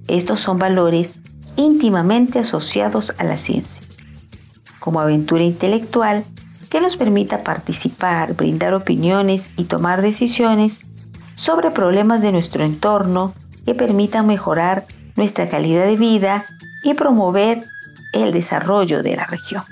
Estos 0.07 0.39
son 0.39 0.59
valores 0.59 1.15
íntimamente 1.55 2.39
asociados 2.39 3.13
a 3.17 3.23
la 3.23 3.37
ciencia, 3.37 3.85
como 4.79 4.99
aventura 4.99 5.43
intelectual 5.43 6.23
que 6.69 6.81
nos 6.81 6.97
permita 6.97 7.43
participar, 7.43 8.33
brindar 8.35 8.73
opiniones 8.73 9.51
y 9.57 9.65
tomar 9.65 10.01
decisiones 10.01 10.81
sobre 11.35 11.71
problemas 11.71 12.21
de 12.21 12.31
nuestro 12.31 12.63
entorno 12.63 13.33
que 13.65 13.75
permitan 13.75 14.27
mejorar 14.27 14.85
nuestra 15.15 15.47
calidad 15.49 15.85
de 15.85 15.97
vida 15.97 16.45
y 16.83 16.95
promover 16.95 17.65
el 18.13 18.31
desarrollo 18.31 19.03
de 19.03 19.15
la 19.15 19.25
región. 19.25 19.63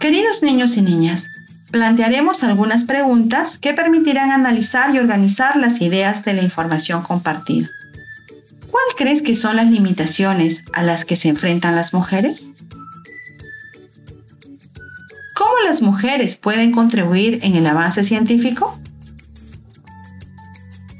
Queridos 0.00 0.42
niños 0.42 0.76
y 0.76 0.82
niñas, 0.82 1.30
plantearemos 1.70 2.42
algunas 2.42 2.84
preguntas 2.84 3.58
que 3.58 3.74
permitirán 3.74 4.32
analizar 4.32 4.94
y 4.94 4.98
organizar 4.98 5.56
las 5.56 5.80
ideas 5.80 6.24
de 6.24 6.34
la 6.34 6.42
información 6.42 7.02
compartida. 7.02 7.68
¿Cuál 8.70 8.84
crees 8.96 9.22
que 9.22 9.34
son 9.34 9.56
las 9.56 9.70
limitaciones 9.70 10.62
a 10.72 10.82
las 10.82 11.04
que 11.04 11.16
se 11.16 11.28
enfrentan 11.28 11.76
las 11.76 11.92
mujeres? 11.92 12.50
¿Cómo 15.34 15.52
las 15.64 15.82
mujeres 15.82 16.36
pueden 16.36 16.72
contribuir 16.72 17.40
en 17.42 17.56
el 17.56 17.66
avance 17.66 18.04
científico? 18.04 18.78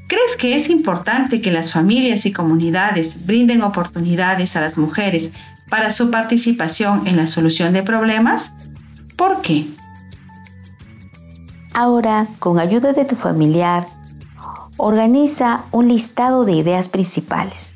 ¿Crees 0.09 0.37
que 0.37 0.57
es 0.57 0.69
importante 0.69 1.41
que 1.41 1.53
las 1.53 1.73
familias 1.73 2.27
y 2.27 2.33
comunidades 2.33 3.25
brinden 3.27 3.63
oportunidades 3.63 4.57
a 4.57 4.61
las 4.61 4.77
mujeres 4.77 5.31
para 5.71 5.91
su 5.93 6.11
participación 6.11 7.07
en 7.07 7.17
la 7.17 7.27
solución 7.27 7.73
de 7.73 7.83
problemas? 7.83 8.53
¿Por 9.17 9.41
qué? 9.41 9.69
Ahora, 11.73 12.29
con 12.39 12.59
ayuda 12.59 12.93
de 12.93 13.05
tu 13.05 13.15
familiar, 13.15 13.87
organiza 14.77 15.65
un 15.71 15.89
listado 15.89 16.45
de 16.45 16.53
ideas 16.53 16.89
principales. 16.89 17.75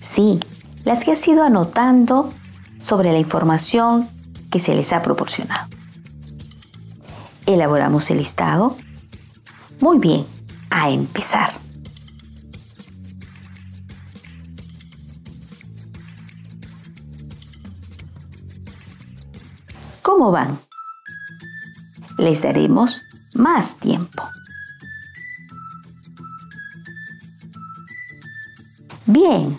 Sí, 0.00 0.40
las 0.84 1.04
que 1.04 1.12
has 1.12 1.28
ido 1.28 1.44
anotando 1.44 2.32
sobre 2.78 3.12
la 3.12 3.18
información 3.18 4.08
que 4.50 4.58
se 4.58 4.74
les 4.74 4.92
ha 4.92 5.02
proporcionado. 5.02 5.68
¿Elaboramos 7.46 8.10
el 8.10 8.18
listado? 8.18 8.76
Muy 9.80 9.98
bien, 9.98 10.26
a 10.70 10.90
empezar. 10.90 11.52
¿Cómo 20.18 20.32
van? 20.32 20.58
Les 22.18 22.42
daremos 22.42 23.04
más 23.36 23.76
tiempo. 23.76 24.28
Bien, 29.06 29.56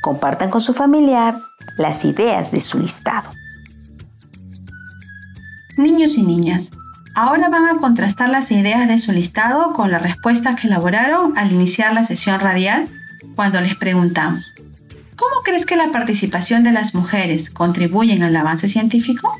compartan 0.00 0.50
con 0.50 0.60
su 0.60 0.72
familiar 0.72 1.36
las 1.78 2.04
ideas 2.04 2.52
de 2.52 2.60
su 2.60 2.78
listado. 2.78 3.32
Niños 5.76 6.16
y 6.16 6.22
niñas, 6.22 6.70
ahora 7.16 7.48
van 7.48 7.66
a 7.66 7.80
contrastar 7.80 8.28
las 8.28 8.52
ideas 8.52 8.86
de 8.86 8.98
su 8.98 9.10
listado 9.10 9.72
con 9.72 9.90
las 9.90 10.00
respuestas 10.00 10.60
que 10.60 10.68
elaboraron 10.68 11.36
al 11.36 11.50
iniciar 11.50 11.92
la 11.92 12.04
sesión 12.04 12.38
radial 12.38 12.88
cuando 13.34 13.60
les 13.60 13.74
preguntamos, 13.74 14.54
¿cómo 15.16 15.40
crees 15.42 15.66
que 15.66 15.74
la 15.74 15.90
participación 15.90 16.62
de 16.62 16.70
las 16.70 16.94
mujeres 16.94 17.50
contribuye 17.50 18.22
al 18.22 18.36
avance 18.36 18.68
científico? 18.68 19.36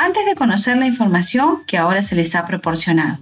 Antes 0.00 0.26
de 0.26 0.36
conocer 0.36 0.76
la 0.76 0.86
información 0.86 1.64
que 1.66 1.76
ahora 1.76 2.04
se 2.04 2.14
les 2.14 2.36
ha 2.36 2.46
proporcionado. 2.46 3.18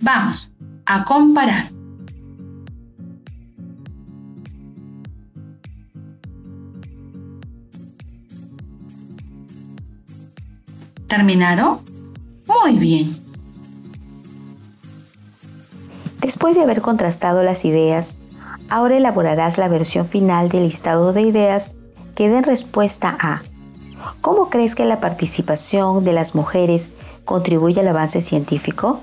Vamos 0.00 0.50
a 0.84 1.04
comparar. 1.04 1.70
¿Terminaron? 11.06 11.82
Muy 12.48 12.78
bien. 12.80 13.16
Después 16.20 16.56
de 16.56 16.64
haber 16.64 16.80
contrastado 16.80 17.44
las 17.44 17.64
ideas, 17.64 18.18
ahora 18.68 18.96
elaborarás 18.96 19.56
la 19.56 19.68
versión 19.68 20.04
final 20.04 20.48
del 20.48 20.64
listado 20.64 21.12
de 21.12 21.22
ideas 21.22 21.76
que 22.16 22.28
den 22.28 22.42
respuesta 22.42 23.16
a 23.20 23.42
¿Cómo 24.20 24.50
crees 24.50 24.74
que 24.74 24.84
la 24.84 25.00
participación 25.00 26.04
de 26.04 26.12
las 26.12 26.34
mujeres 26.34 26.92
contribuye 27.24 27.80
al 27.80 27.88
avance 27.88 28.20
científico? 28.20 29.00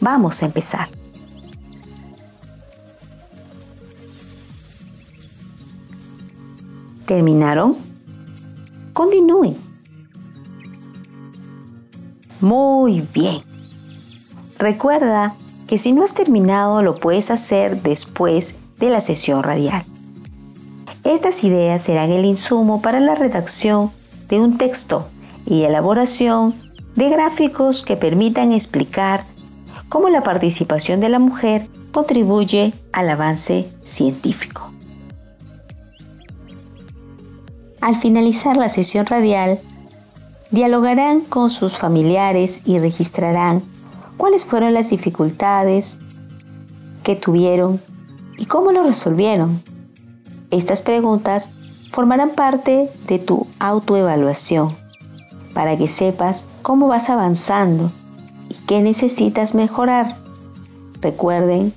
Vamos 0.00 0.42
a 0.42 0.46
empezar. 0.46 0.88
¿Terminaron? 7.06 7.76
Continúen. 8.92 9.56
Muy 12.40 13.00
bien. 13.12 13.42
Recuerda 14.58 15.34
que 15.66 15.78
si 15.78 15.92
no 15.92 16.02
has 16.02 16.14
terminado 16.14 16.82
lo 16.82 16.96
puedes 16.96 17.30
hacer 17.30 17.82
después 17.82 18.54
de 18.78 18.90
la 18.90 19.00
sesión 19.00 19.42
radial. 19.42 19.84
Estas 21.04 21.44
ideas 21.44 21.82
serán 21.82 22.10
el 22.10 22.24
insumo 22.24 22.80
para 22.80 22.98
la 22.98 23.14
redacción 23.14 23.90
de 24.28 24.40
un 24.40 24.56
texto 24.56 25.08
y 25.46 25.64
elaboración 25.64 26.54
de 26.96 27.10
gráficos 27.10 27.84
que 27.84 27.96
permitan 27.96 28.52
explicar 28.52 29.26
cómo 29.90 30.08
la 30.08 30.22
participación 30.22 31.00
de 31.00 31.10
la 31.10 31.18
mujer 31.18 31.68
contribuye 31.92 32.72
al 32.92 33.10
avance 33.10 33.68
científico. 33.84 34.72
Al 37.82 37.96
finalizar 37.96 38.56
la 38.56 38.70
sesión 38.70 39.04
radial, 39.04 39.60
dialogarán 40.50 41.20
con 41.20 41.50
sus 41.50 41.76
familiares 41.76 42.62
y 42.64 42.78
registrarán 42.78 43.62
cuáles 44.16 44.46
fueron 44.46 44.72
las 44.72 44.88
dificultades 44.88 45.98
que 47.02 47.14
tuvieron 47.14 47.82
y 48.38 48.46
cómo 48.46 48.72
lo 48.72 48.82
resolvieron. 48.82 49.62
Estas 50.54 50.82
preguntas 50.82 51.50
formarán 51.90 52.30
parte 52.30 52.88
de 53.08 53.18
tu 53.18 53.48
autoevaluación 53.58 54.76
para 55.52 55.76
que 55.76 55.88
sepas 55.88 56.44
cómo 56.62 56.86
vas 56.86 57.10
avanzando 57.10 57.90
y 58.48 58.54
qué 58.64 58.80
necesitas 58.80 59.56
mejorar. 59.56 60.16
Recuerden 61.00 61.74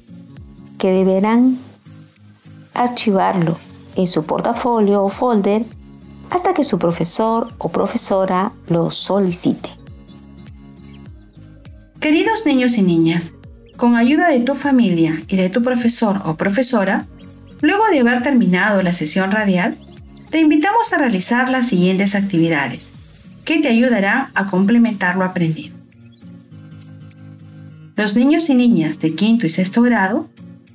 que 0.77 0.91
deberán 0.91 1.57
archivarlo 2.75 3.57
en 3.95 4.05
su 4.05 4.25
portafolio 4.25 5.03
o 5.03 5.09
folder 5.09 5.65
hasta 6.29 6.53
que 6.53 6.63
su 6.63 6.77
profesor 6.77 7.47
o 7.57 7.69
profesora 7.69 8.51
lo 8.67 8.91
solicite. 8.91 9.71
Queridos 11.99 12.45
niños 12.45 12.77
y 12.77 12.83
niñas, 12.83 13.33
con 13.75 13.95
ayuda 13.95 14.27
de 14.27 14.41
tu 14.41 14.53
familia 14.53 15.23
y 15.27 15.35
de 15.35 15.49
tu 15.49 15.63
profesor 15.63 16.21
o 16.25 16.35
profesora, 16.35 17.07
luego 17.61 17.85
de 17.87 17.99
haber 17.99 18.21
terminado 18.21 18.81
la 18.81 18.93
sesión 18.93 19.31
radial, 19.31 19.77
te 20.29 20.39
invitamos 20.39 20.91
a 20.93 20.97
realizar 20.97 21.49
las 21.49 21.67
siguientes 21.67 22.15
actividades, 22.15 22.91
que 23.45 23.59
te 23.59 23.69
ayudarán 23.69 24.27
a 24.33 24.47
complementar 24.47 25.15
lo 25.15 25.23
aprendido. 25.23 25.75
Los 27.95 28.15
niños 28.15 28.49
y 28.49 28.55
niñas 28.55 28.99
de 28.99 29.15
quinto 29.15 29.45
y 29.45 29.49
sexto 29.49 29.81
grado 29.81 30.29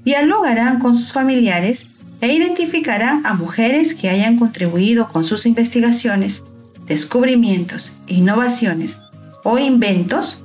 dialogarán 0.05 0.81
con 0.81 0.95
sus 0.95 1.13
familiares 1.13 1.87
e 2.21 2.33
identificarán 2.33 3.25
a 3.27 3.35
mujeres 3.35 3.95
que 3.95 4.09
hayan 4.09 4.39
contribuido 4.39 5.09
con 5.09 5.25
sus 5.25 5.47
investigaciones, 5.47 6.43
descubrimientos, 6.87 7.99
innovaciones 8.07 9.01
o 9.45 9.59
inventos 9.59 10.45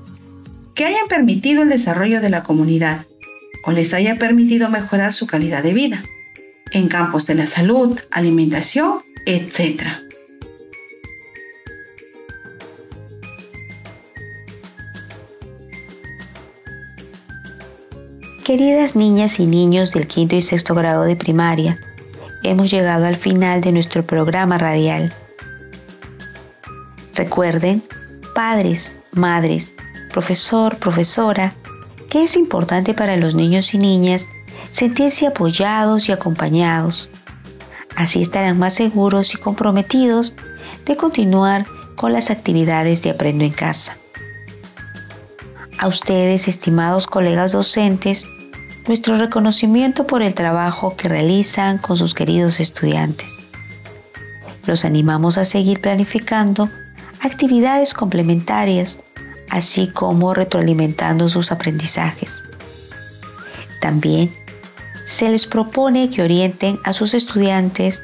que 0.75 0.85
hayan 0.85 1.07
permitido 1.07 1.63
el 1.63 1.69
desarrollo 1.69 2.21
de 2.21 2.29
la 2.29 2.43
comunidad 2.43 3.05
o 3.63 3.71
les 3.71 3.93
haya 3.93 4.17
permitido 4.17 4.69
mejorar 4.69 5.13
su 5.13 5.25
calidad 5.25 5.63
de 5.63 5.73
vida 5.73 6.03
en 6.71 6.87
campos 6.87 7.25
de 7.25 7.35
la 7.35 7.47
salud, 7.47 7.99
alimentación, 8.11 9.03
etc. 9.25 9.83
Queridas 18.43 18.95
niñas 18.95 19.39
y 19.39 19.45
niños 19.45 19.91
del 19.91 20.07
quinto 20.07 20.35
y 20.35 20.41
sexto 20.41 20.73
grado 20.73 21.03
de 21.03 21.17
primaria, 21.17 21.79
hemos 22.43 22.71
llegado 22.71 23.05
al 23.05 23.17
final 23.17 23.59
de 23.61 23.73
nuestro 23.73 24.05
programa 24.05 24.57
radial. 24.57 25.13
Recuerden, 27.13 27.83
padres, 28.33 28.95
madres, 29.11 29.73
profesor, 30.13 30.77
profesora, 30.77 31.53
que 32.09 32.23
es 32.23 32.37
importante 32.37 32.93
para 32.93 33.17
los 33.17 33.35
niños 33.35 33.73
y 33.73 33.79
niñas 33.79 34.29
sentirse 34.77 35.25
apoyados 35.25 36.07
y 36.07 36.11
acompañados. 36.11 37.09
Así 37.95 38.21
estarán 38.21 38.59
más 38.59 38.75
seguros 38.75 39.33
y 39.33 39.37
comprometidos 39.37 40.33
de 40.85 40.95
continuar 40.95 41.65
con 41.95 42.13
las 42.13 42.29
actividades 42.29 43.01
de 43.01 43.09
Aprendo 43.09 43.43
en 43.43 43.53
Casa. 43.53 43.97
A 45.79 45.87
ustedes, 45.87 46.47
estimados 46.47 47.07
colegas 47.07 47.53
docentes, 47.53 48.27
nuestro 48.87 49.17
reconocimiento 49.17 50.05
por 50.05 50.21
el 50.21 50.35
trabajo 50.35 50.95
que 50.95 51.09
realizan 51.09 51.79
con 51.79 51.97
sus 51.97 52.13
queridos 52.13 52.59
estudiantes. 52.59 53.39
Los 54.67 54.85
animamos 54.85 55.39
a 55.39 55.45
seguir 55.45 55.81
planificando 55.81 56.69
actividades 57.21 57.95
complementarias, 57.95 58.99
así 59.49 59.87
como 59.87 60.35
retroalimentando 60.35 61.29
sus 61.29 61.51
aprendizajes. 61.51 62.43
También 63.81 64.31
se 65.07 65.29
les 65.29 65.47
propone 65.47 66.09
que 66.09 66.21
orienten 66.21 66.77
a 66.83 66.91
sus 66.91 67.13
estudiantes 67.13 68.03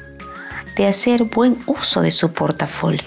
de 0.76 0.86
hacer 0.86 1.24
buen 1.24 1.62
uso 1.66 2.00
de 2.00 2.10
su 2.10 2.32
portafolio. 2.32 3.04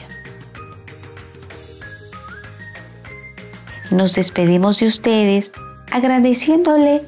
Nos 3.90 4.14
despedimos 4.14 4.80
de 4.80 4.86
ustedes 4.86 5.52
agradeciéndole 5.92 7.02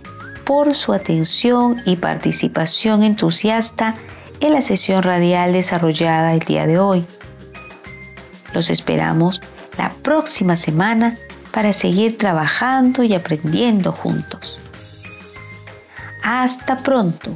por 0.45 0.73
su 0.73 0.91
atención 0.91 1.79
y 1.85 1.97
participación 1.97 3.03
entusiasta 3.03 3.95
en 4.39 4.53
la 4.53 4.63
sesión 4.63 5.03
radial 5.03 5.53
desarrollada 5.53 6.33
el 6.33 6.39
día 6.39 6.65
de 6.65 6.79
hoy. 6.79 7.05
Los 8.53 8.71
esperamos 8.71 9.41
la 9.77 9.93
próxima 10.01 10.55
semana 10.55 11.17
para 11.51 11.71
seguir 11.71 12.17
trabajando 12.17 13.03
y 13.03 13.13
aprendiendo 13.13 13.91
juntos. 13.91 14.58
Hasta 16.31 16.77
pronto. 16.83 17.35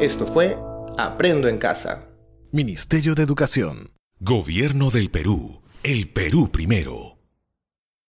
Esto 0.00 0.26
fue 0.26 0.56
Aprendo 0.96 1.48
en 1.48 1.58
Casa. 1.58 2.06
Ministerio 2.50 3.14
de 3.14 3.22
Educación. 3.22 3.92
Gobierno 4.18 4.90
del 4.90 5.10
Perú. 5.10 5.60
El 5.82 6.10
Perú 6.14 6.50
primero. 6.50 7.19